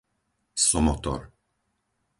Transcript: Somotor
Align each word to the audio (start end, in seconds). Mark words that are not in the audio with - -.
Somotor 0.67 1.21